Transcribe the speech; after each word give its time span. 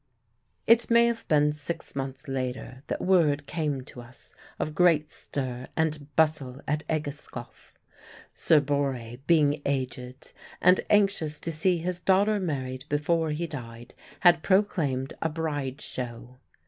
It 0.65 0.89
may 0.89 1.05
have 1.05 1.27
been 1.27 1.53
six 1.53 1.95
months 1.95 2.27
later 2.27 2.81
that 2.87 3.01
word 3.01 3.43
fame 3.47 3.81
to 3.81 4.01
us 4.01 4.33
of 4.57 4.73
great 4.73 5.11
stir 5.11 5.67
and 5.77 6.07
bustle 6.15 6.59
at 6.67 6.83
Egeskov. 6.89 7.71
Sir 8.33 8.59
Borre, 8.59 9.17
being 9.27 9.61
aged, 9.63 10.31
and 10.59 10.81
anxious 10.89 11.39
to 11.41 11.51
see 11.51 11.77
his 11.77 11.99
daughter 11.99 12.39
married 12.39 12.85
before 12.89 13.29
he 13.29 13.45
died, 13.45 13.93
had 14.21 14.41
proclaimed 14.41 15.13
a 15.21 15.29
Bride 15.29 15.81
show. 15.81 16.39